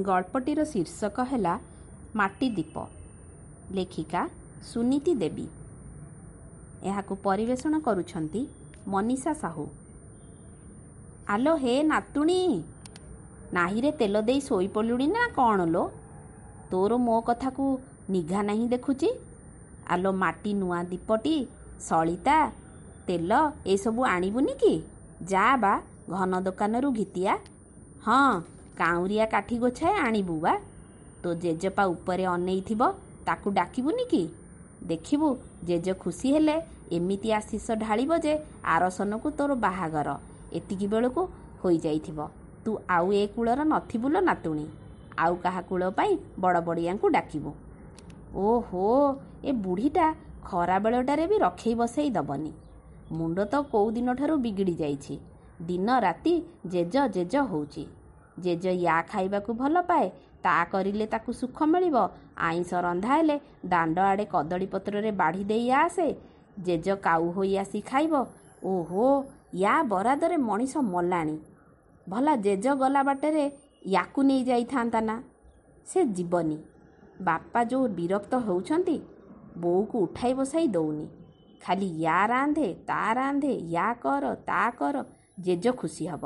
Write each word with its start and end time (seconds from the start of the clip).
ଗଳ୍ପଟିର 0.00 0.64
ଶୀର୍ଷକ 0.64 1.20
ହେଲା 1.22 1.54
ମାଟି 2.16 2.48
ଦୀପ 2.48 2.76
ଲେଖିକା 3.72 4.22
ସୁନୀତି 4.62 5.12
ଦେବୀ। 5.14 5.46
ଏହାକୁ 6.84 7.14
ପରିବେଷଣ 7.24 7.74
କରୁଛନ୍ତି 7.78 8.42
ମନୀଷା 8.86 9.32
ସାହୁ। 9.34 9.66
ଆଲୋ 11.28 11.54
ହେ 11.56 11.74
ନାତୁଣୀ! 11.82 12.40
ନାହିଁରେ 13.52 13.90
ତେଲ 13.92 14.16
ଦେଇ 14.20 14.40
ଶୋଇପଡ଼ିଲୁଣି 14.40 15.06
ନା 15.06 15.22
କ'ଣ 15.36 15.60
ଲୋ? 15.66 15.84
ତୋର 16.70 16.92
ମୋ 16.96 17.20
କଥାକୁ 17.20 17.64
ନିଘା 18.10 18.40
ନାହିଁ 18.42 18.66
ଦେଖୁଛି 18.68 19.08
ଆଲୋ 19.88 20.12
ମାଟି 20.12 20.52
ନୂଆ 20.54 20.80
ଦୀପଟି 20.84 21.36
ସଳିତା 21.80 22.36
ତେଲ 23.06 23.30
ଏସବୁ 23.66 24.00
ଆଣିବୁନି 24.04 24.54
କି? 24.62 24.74
ଯା 25.28 25.46
ବା 25.56 25.74
ଘନ 26.10 26.32
ଦୋକାନରୁ 26.40 26.88
ଘିତିଆ। 26.92 27.32
ହଁ 28.06 28.40
କାଉଁରିଆ 28.78 29.24
କାଠି 29.26 29.56
ଗୋଛାଏ 29.58 29.94
ଆଣିବୁ 30.06 30.36
ବା। 30.44 30.54
ତୋ 31.22 31.30
ଜେଜେପା 31.34 31.82
ଉପରେ 31.94 32.24
ଅନେଇଥିବ 32.26 32.82
ତାକୁ 33.26 33.48
ଡାକିବୁନି 33.58 34.04
କି? 34.12 34.22
ଦେଖିବୁ 34.90 35.28
ଜେଜେ 35.64 35.92
ଖୁସି 35.94 36.28
ହେଲେ 36.34 36.56
ଏମିତି 36.92 37.28
ଆଶିଷ 37.32 37.66
ଢାଳିବ 37.84 38.12
ଯେ 38.24 38.32
ଆରସନକୁ 38.74 39.28
ତୋର 39.38 39.52
ବାହାଘର 39.64 40.08
ଏତିକି 40.52 40.86
ବେଳକୁ 40.86 41.22
ହୋଇଯାଇଥିବ। 41.62 42.18
ତୁ 42.64 42.70
ଆଉ 42.88 43.06
ଏ 43.12 43.22
କୂଳର 43.34 43.60
ନଥିବୁ 43.64 44.06
ଲୋ 44.08 44.20
ନାତୁଣୀ। 44.20 44.66
ଆଉ 45.18 45.34
କାହା 45.36 45.60
କୂଳ 45.68 45.82
ପାଇଁ 45.90 46.12
ବଡ଼ 46.40 46.58
ବଡ଼ିଆଙ୍କୁ 46.66 47.06
ଡାକିବୁ। 47.08 47.50
ଓହୋ 48.46 48.84
ଏ 49.44 49.50
ବୁଢ଼ୀଟା 49.64 50.06
ଖରାବେଳଟାରେ 50.44 51.24
ବି 51.30 51.36
ରଖେଇ 51.38 51.74
ବସେଇ 51.74 52.10
ଦବନି। 52.10 52.52
ମୁଣ୍ଡ 53.12 53.38
ତ 53.44 53.54
କେଉଁ 53.72 53.88
ଦିନଠାରୁ 53.96 54.34
ବିଗିଡ଼ି 54.44 54.74
ଯାଇଛି। 54.74 55.14
ଦିନ 55.66 55.88
ରାତି 56.00 56.34
ଜେଜ 56.66 56.94
ଜେଜ 57.14 57.34
ହେଉଛି। 57.50 57.84
ଜେଜ 58.44 58.64
ୟା 58.84 58.96
ଖାଇବାକୁ 59.10 59.50
ଭଲ 59.60 59.76
ପାଏ 59.90 60.06
ତା 60.44 60.54
କରିଲେ 60.72 61.06
ତାକୁ 61.06 61.30
ସୁଖ 61.40 61.56
ମିଳିବ। 61.72 61.96
ଆଇଁଷ 62.48 62.70
ରନ୍ଧା 62.86 63.10
ହେଲେ 63.14 63.36
ଦାଣ୍ଡ 63.66 63.96
ଆଡ଼େ 64.10 64.24
କଦଳୀ 64.34 64.66
ପତ୍ରରେ 64.74 65.10
ବାଢ଼ି 65.20 65.42
ଦେଇ 65.50 65.66
ଆସେ। 65.82 66.06
ଜେଜ 66.66 66.86
କାଉ 67.06 67.24
ହୋଇ 67.36 67.52
ଆସି 67.56 67.80
ଖାଇବ। 67.90 68.14
ଓହୋ 68.72 69.06
ୟା 69.62 69.74
ବରାଦରେ 69.92 70.36
ମଣିଷ 70.48 70.74
ମଲାଣି। 70.92 71.36
ଭଲା 72.06 72.34
ଜେଜ 72.36 72.66
ଗଲା 72.82 73.02
ବାଟରେ 73.02 73.44
ୟାକୁ 73.92 74.20
ନେଇ 74.28 74.42
ଯାଇଥାନ୍ତା 74.44 75.00
ନା। 75.00 75.16
ସେ 75.86 76.00
ଯିବନି। 76.16 76.58
ବାପା 77.20 77.60
ଯେଉଁ 77.64 77.86
ବିରକ୍ତ 77.98 78.32
ହେଉଛନ୍ତି 78.46 78.96
ବୋଉକୁ 79.62 79.96
ଉଠାଇ 80.06 80.32
ବସାଇ 80.34 80.66
ଦେଉନି। 80.68 81.06
ଖାଲି 81.62 81.88
ୟା 82.02 82.20
ରାନ୍ଧେ 82.26 82.68
ତା 82.88 83.02
ରାନ୍ଧେ 83.14 83.52
ୟା 83.72 83.88
କର 84.02 84.24
ତା 84.48 84.62
କର 84.78 84.96
ଜେଜ 85.40 85.64
ଖୁସି 85.80 86.04
ହେବ। 86.06 86.24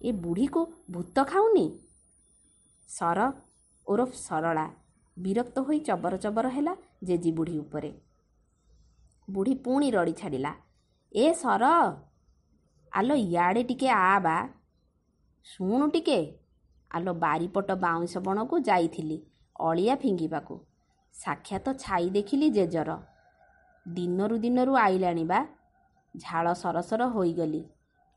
ଏ 0.00 0.12
ବୁଢ଼ୀକୁ 0.12 0.60
ଭୂତ 0.90 1.24
ଖାଉନି? 1.24 1.66
ସର 2.88 3.18
ଓରଫ 3.86 4.12
ସରଳା 4.14 4.66
ବିରକ୍ତ 5.18 5.56
ହୋଇ 5.60 5.78
ଚବର 5.80 6.16
ଚବର 6.16 6.48
ହେଲା 6.48 6.74
ଜେଜି 7.04 7.32
ବୁଢ଼ୀ 7.32 7.58
ଉପରେ। 7.58 7.90
ବୁଢ଼ୀ 9.30 9.54
ପୁଣି 9.54 9.90
ରଡ଼ି 9.90 10.12
ଛାଡ଼ିଲା 10.12 10.52
ଏ 11.14 11.34
ସର 11.34 11.64
ଆଲୋ 12.92 13.14
ଇଆଡ଼େ 13.14 13.62
ଟିକେ 13.62 13.88
ଆ 13.88 14.18
ବା। 14.18 14.36
ଶୁଣୁ 15.44 15.88
ଟିକେ 15.90 16.18
ଆଲୋ 16.90 17.12
ବାରିପଟ 17.14 17.68
ବାଉଁଶ 17.74 18.18
ବଣକୁ 18.18 18.58
ଯାଇଥିଲି 18.58 19.18
ଅଳିଆ 19.60 19.94
ଫିଙ୍ଗିବାକୁ। 19.96 20.54
ସାକ୍ଷାତ 21.14 21.66
ଛାଇ 21.78 22.10
ଦେଖିଲି 22.10 22.50
ଜେଜର। 22.50 22.90
ଦିନରୁ 23.86 24.36
ଦିନରୁ 24.38 24.72
ଆଇଲାଣି 24.76 25.24
ବା। 25.24 25.40
ଝାଳ 26.14 26.46
ସରସର 26.52 27.02
ହୋଇଗଲି 27.06 27.62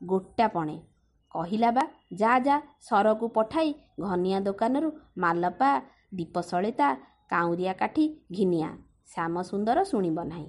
ଗୋଟାପଣେ। 0.02 0.91
କହିଲା 1.34 1.70
ବା 1.70 1.84
ଯା 2.12 2.32
ଯା 2.46 2.56
ସରକୁ 2.80 3.26
ପଠାଇ 3.28 3.70
ଘନିଆ 4.00 4.38
ଦୋକାନରୁ 4.40 4.88
ମାଲପା 5.16 5.70
ଦୀପସଳିତା 6.14 6.88
କାଉଁରିଆ 7.30 7.72
କାଠି 7.72 8.04
ଘିନିଆ। 8.32 8.70
ଶ୍ୟାମ 9.06 9.34
ସୁନ୍ଦର 9.42 9.78
ଶୁଣିବ 9.84 10.18
ନାହିଁ। 10.24 10.48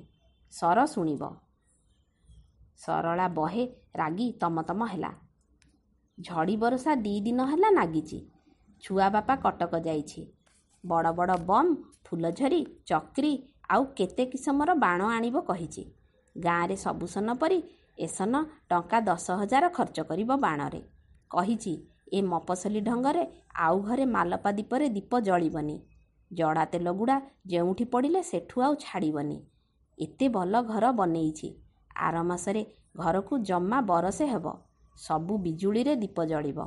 ସର 0.54 0.86
ଶୁଣିବ। 0.86 1.24
ସରଳା 2.78 3.28
ବହେ 3.38 3.64
ରାଗି 3.96 4.28
ତମତମ 4.42 4.82
ହେଲା। 4.86 5.12
ଝଡ଼ି 6.18 6.56
ବରଷା 6.58 6.94
ଦୁଇ 6.96 7.20
ଦିନ 7.22 7.40
ହେଲା 7.52 7.70
ନାଗିଛି 7.72 8.20
ଛୁଆ 8.84 9.08
ବାପା 9.10 9.34
କଟକ 9.36 9.74
ଯାଇଛି। 9.80 10.22
ବଡ଼ 10.84 11.12
ବଡ଼ 11.12 11.36
ବମ୍ 11.50 11.72
ଫୁଲଝରି 12.06 12.62
ଚକ୍ରି 12.86 13.34
ଆଉ 13.70 13.84
କେତେ 13.98 14.24
କିସମର 14.26 14.70
ବାଣ 14.76 15.02
ଆଣିବ 15.08 15.38
କହିଛି 15.50 15.84
ଗାଁରେ 16.36 16.76
ସବୁ 16.76 17.06
ସନ 17.08 17.28
ପରି 17.42 17.60
ଏସନ 17.98 18.44
ଟଙ୍କା 18.70 19.00
ଦଶ 19.00 19.26
ହଜାର 19.32 19.70
ଖର୍ଚ୍ଚ 19.70 20.00
କରିବ 20.10 20.38
ବାଣରେ। 20.38 20.82
କହିଛି 21.32 21.74
ଏ 22.14 22.22
ମପସଲି 22.22 22.82
ଢଙ୍ଗରେ 22.82 23.24
ଆଉ 23.56 23.78
ଘରେ 23.82 24.06
ମାଲପା 24.06 24.52
ଦୀପରେ 24.52 24.90
ଦୀପ 24.90 25.20
ଜଳିବନି। 25.20 25.76
ଜଡ଼ା 26.32 26.66
ତେଲ 26.66 26.92
ଗୁଡ଼ା 26.92 27.18
ଯେଉଁଠି 27.48 27.86
ପଡ଼ିଲେ 27.86 28.22
ସେଠୁ 28.24 28.62
ଆଉ 28.62 28.74
ଛାଡ଼ିବନି। 28.76 29.38
ଏତେ 29.98 30.30
ଭଲ 30.30 30.62
ଘର 30.62 30.92
ବନେଇଛି। 30.92 31.50
ଆର 31.96 32.16
ମାସରେ 32.24 32.62
ଘରକୁ 32.98 33.34
ଜମା 33.40 33.82
ବରସେ 33.82 34.26
ହେବ। 34.26 34.46
ସବୁ 34.98 35.38
ବିଜୁଳିରେ 35.38 35.94
ଦୀପ 35.96 36.26
ଜଳିବ। 36.26 36.60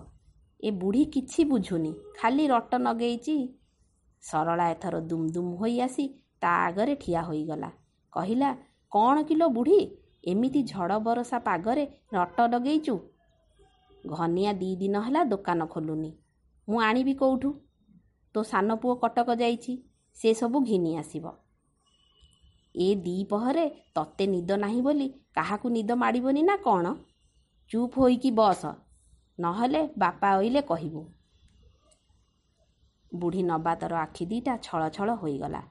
ଏ 0.62 0.70
ବୁଢ଼ୀ 0.70 1.04
କିଛି 1.04 1.44
ବୁଝୁନି 1.44 1.92
ଖାଲି 2.18 2.44
ରଟ 2.46 2.72
ନଗେଇଛି। 2.76 3.36
ସରଳା 4.22 4.66
ଏଥର 4.70 5.00
ଦୁମ୍ 5.00 5.26
ଦୁମ୍ 5.30 5.52
ହୋଇ 5.56 5.80
ଆସି 5.80 6.04
ତା 6.40 6.50
ଆଗରେ 6.66 6.94
ଠିଆ 6.94 7.22
ହୋଇଗଲା। 7.22 7.70
କହିଲା 8.12 8.50
କ'ଣ 8.92 9.22
କିଲୋ 9.22 9.48
ବୁଢ଼ୀ? 9.48 9.80
ଏମିତି 10.26 10.60
ଝଡ଼ 10.62 10.98
ବରଷା 11.00 11.38
ପାଗରେ 11.38 11.84
ରଟ 12.12 12.38
ଲଗେଇଛୁ 12.52 12.94
ଘନିଆ 14.04 14.52
ଦୁଇ 14.52 14.74
ଦିନ 14.76 15.00
ହେଲା 15.00 15.22
ଦୋକାନ 15.24 15.66
ଖୋଲୁନି। 15.66 16.10
ମୁଁ 16.68 16.78
ଆଣିବି 16.80 17.14
କେଉଁଠୁ? 17.14 17.50
ତୋ 18.34 18.40
ସାନ 18.42 18.68
ପୁଅ 18.82 18.94
କଟକ 19.02 19.28
ଯାଇଛି 19.34 19.72
ସେ 20.16 20.30
ସବୁ 20.34 20.58
ଘିନି 20.64 20.92
ଆସିବ। 20.96 21.24
ଏ 22.74 22.88
ଦ୍ୱିପହରେ 22.96 23.66
ତତେ 23.94 24.24
ନିଦ 24.26 24.50
ନାହିଁ 24.56 24.80
ବୋଲି 24.82 25.08
କାହାକୁ 25.34 25.66
ନିଦ 25.68 25.90
ମାଡ଼ିବନି 26.02 26.42
ନା 26.42 26.56
କ'ଣ? 26.56 26.86
ଚୁପ୍ 27.70 27.94
ହୋଇକି 27.98 28.30
ବସ 28.30 28.62
ନହେଲେ 29.38 29.80
ବାପା 29.98 30.28
ଅଇଲେ 30.38 30.62
କହିବୁ। 30.62 31.02
ବୁଢ଼ୀ 33.12 33.42
ନବାତର 33.42 33.92
ଆଖି 33.96 34.24
ଦିଟା 34.26 34.54
ଛଳ 34.62 34.82
ଛଳ 34.88 35.08
ହୋଇଗଲା। 35.14 35.62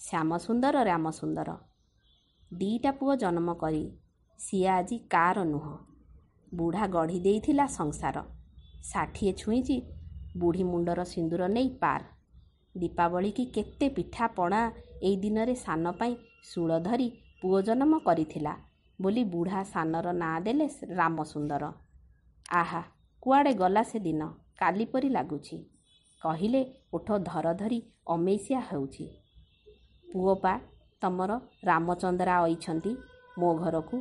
ଶ୍ୟାମ 0.00 0.30
ସୁନ୍ଦର 0.38 0.76
ରାମ 0.84 1.10
ସୁନ୍ଦର 1.10 1.50
ଦିଟା 2.54 2.90
ପୁଅ 2.92 3.14
ଜନ୍ମ 3.16 3.54
କରି 3.54 3.82
ସିଏ 4.40 4.68
ଆଜି 4.68 4.96
କାର 5.10 5.44
ନୁହଁ। 5.44 5.74
ବୁଢ଼ା 6.52 6.86
ଗଢ଼ି 6.86 7.18
ଦେଇଥିଲା 7.20 7.66
ସଂସାର। 7.72 8.16
ଷାଠିଏ 8.84 9.32
ଛୁଇଁଛି 9.32 9.76
ବୁଢ଼ୀ 10.36 10.64
ମୁଣ୍ଡର 10.64 11.00
ସିନ୍ଦୁର 11.04 11.48
ନେଇ 11.48 11.68
ପାର। 11.80 12.02
ଦୀପାବଳି 12.74 13.30
କି 13.32 13.44
କେତେ 13.54 13.86
ପିଠା 13.88 14.26
ପଣା 14.36 14.60
ଏଇ 15.02 15.16
ଦିନରେ 15.16 15.54
ସାନ 15.56 15.92
ପାଇଁ 15.98 16.14
ଶୂଳ 16.44 16.78
ଧରି 16.80 17.08
ପୁଅ 17.42 17.60
ଜନ୍ମ 17.62 17.98
କରିଥିଲା 18.06 18.54
ବୋଲି 18.98 19.22
ବୁଢ଼ା 19.24 19.60
ସାନର 19.64 20.12
ନାଁ 20.14 20.34
ଦେଲେ 20.40 20.66
ରାମ 20.92 21.16
ସୁନ୍ଦର 21.24 21.64
ଆହା 22.54 22.82
କୁଆଡ଼େ 23.22 23.52
ଗଲା 23.54 23.82
ସେ 23.82 23.98
ଦିନ? 23.98 24.22
କାଲି 24.58 24.84
ପରି 24.86 25.08
ଲାଗୁଛି। 25.08 25.56
କହିଲେ 26.22 26.60
ଓଠ 26.92 27.08
ଧର 27.24 27.46
ଧରି 27.54 27.78
ଅମେଇସିଆ 28.08 28.60
ହେଉଛି 28.60 29.06
ପୁଅ 30.08 30.34
ପା 30.42 30.52
ତମର 31.02 31.30
ରାମଚନ୍ଦ୍ରା 31.64 32.34
ଅଇଛନ୍ତି 32.44 32.92
ମୋ 33.38 33.48
ଘରକୁ। 33.62 33.96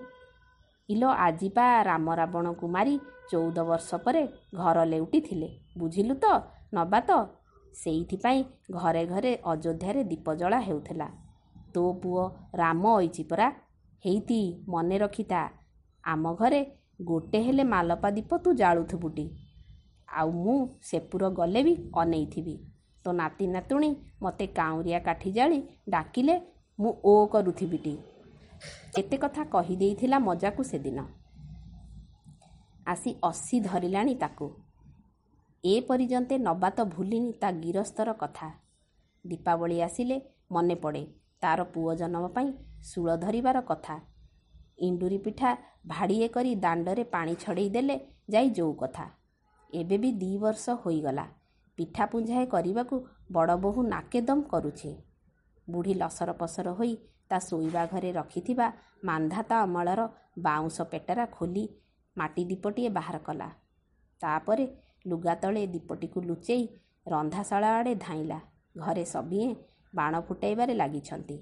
ଇଲୋ 0.89 1.09
ଆଜି 1.25 1.49
ପା 1.49 1.65
ରାମ 1.83 2.07
ରାବଣକୁ 2.15 2.65
ମାରି 2.67 2.95
ଚଉଦ 3.31 3.57
ବର୍ଷ 3.69 3.89
ପରେ 4.05 4.23
ଘର 4.55 4.77
ଲେଉଟିଥିଲେ 4.85 5.49
ବୁଝିଲୁ 5.77 6.15
ତ 6.23 6.25
ନବା 6.73 6.99
ତ? 6.99 7.11
ସେଇଥିପାଇଁ 7.75 8.41
ଘରେ 8.77 9.03
ଘରେ 9.05 9.31
ଅଯୋଧ୍ୟାରେ 9.45 10.01
ଦୀପ 10.03 10.27
ଜଳା 10.41 10.59
ହେଉଥିଲା। 10.59 11.07
ତୋ 11.73 11.83
ପୁଅ 12.01 12.23
ରାମ 12.55 12.83
ଅଇଛି 12.97 13.23
ପରା 13.31 13.47
ହେଇତି 14.05 14.39
ମନେ 14.67 14.97
ରଖିତା 14.97 15.41
ଆମ 16.03 16.23
ଘରେ 16.33 16.61
ଗୋଟେ 17.01 17.39
ହେଲେ 17.45 17.63
ମାଲପା 17.73 18.09
ଦୀପ 18.17 18.31
ତୁ 18.43 18.49
ଜାଳୁଥିବୁଟି 18.53 19.25
ଆଉ 20.13 20.29
ମୁଁ 20.43 20.57
ସେପୁର 20.81 21.23
ଗଲେ 21.39 21.61
ବି 21.67 21.73
ଅନେଇଥିବି। 21.95 22.55
ତୋ 23.05 23.09
ନାତି 23.11 23.45
ନାତୁଣୀ 23.47 23.89
ମୋତେ 24.21 24.45
କାଉଁରିଆ 24.57 24.99
କାଠି 24.99 25.29
ଜାଳି 25.31 25.59
ଡାକିଲେ 25.89 26.35
ମୁଁ 26.79 26.91
ଓ 27.05 27.11
କରୁଥିବିଟି 27.25 27.91
ଏତେ 28.97 29.17
କଥା 29.17 29.43
କହିଦେଇଥିଲା 29.43 30.19
ମଜାକୁ 30.19 30.63
ସେଦିନ। 30.63 30.99
ଆସି 32.87 33.11
ଅସି 33.23 33.59
ଧରିଲାଣି 33.59 34.15
ତାକୁ। 34.15 34.47
ଏ 35.63 35.75
ପର୍ଯ୍ୟନ୍ତେ 35.81 36.37
ନବା 36.37 36.69
ତ 36.69 36.85
ଭୁଲିନି 36.85 37.31
ତା 37.33 37.51
ଗିରସ୍ତର 37.51 38.13
କଥା। 38.13 38.49
ଦୀପାବଳି 39.25 39.77
ଆସିଲେ 39.81 40.17
ମନେ 40.51 40.75
ପଡ଼େ 40.75 41.03
ତାର 41.41 41.63
ପୁଅ 41.63 41.95
ଜନ୍ମ 41.95 42.27
ପାଇଁ 42.27 42.49
ଶୂଳ 42.83 43.15
ଧରିବାର 43.17 43.61
କଥା। 43.61 43.95
ଇଣ୍ଡୁରି 44.79 45.17
ପିଠା 45.17 45.55
ଭାଡ଼ିଏ 45.87 46.27
କରି 46.27 46.55
ଦାଣ୍ଡରେ 46.55 47.03
ପାଣି 47.03 47.33
ଛଡ଼େଇ 47.35 47.69
ଦେଲେ 47.69 47.95
ଯାଇ 48.29 48.49
ଯୋଉ 48.49 48.73
କଥା। 48.73 49.05
ଏବେ 49.73 49.97
ବି 49.97 50.11
ଦୁଇ 50.11 50.37
ବର୍ଷ 50.37 50.65
ହୋଇଗଲା। 50.85 51.25
ପିଠା 51.77 52.05
ପୁଞ୍ଜାଏ 52.05 52.45
କରିବାକୁ 52.45 52.95
ବଡ଼ 53.31 53.55
ବୋହୂ 53.55 53.83
ନାକେଦମ୍ 53.87 54.43
କରୁଛି। 54.43 54.91
ବୁଢ଼ୀ 55.67 55.93
ଲସର 55.93 56.29
ପସର 56.33 56.67
ହୋଇ 56.71 56.93
ତା 57.29 57.37
ଶୋଇବା 57.39 57.83
ଘରେ 57.85 58.11
ରଖିଥିବା 58.11 58.67
ମାନ୍ଧାତା 59.03 59.55
ଅମଳର 59.61 60.01
ବାଉଁଶ 60.37 60.77
ପେଟରା 60.91 61.25
ଖୋଲି 61.25 61.63
ମାଟି 62.17 62.43
ଦୀପଟିଏ 62.45 62.89
ବାହାର 62.89 63.17
କଲା। 63.17 63.49
ତାପରେ 64.21 64.65
ଲୁଗା 65.07 65.33
ତଳେ 65.35 65.63
ଦୀପଟିକୁ 65.67 66.19
ଲୁଚେଇ 66.21 66.63
ରନ୍ଧାଶାଳ 67.07 67.63
ଆଡ଼େ 67.77 67.93
ଧାଇଁଲା। 67.95 68.39
ଘରେ 68.77 69.05
ସଭିଏଁ 69.05 69.51
ବାଣ 69.95 70.13
ଫୁଟାଇବାରେ 70.19 70.73
ଲାଗିଛନ୍ତି। 70.73 71.37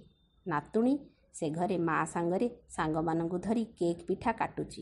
ନାତୁଣୀ 0.45 0.93
ସେ 1.33 1.47
ଘରେ 1.49 1.77
ମା 1.77 1.97
ସାଙ୍ଗରେ 2.05 2.47
ସାଙ୍ଗମାନଙ୍କୁ 2.69 3.37
ଧରି 3.37 3.63
କେକ୍ 3.79 4.01
ପିଠା 4.07 4.31
କାଟୁଛି 4.31 4.81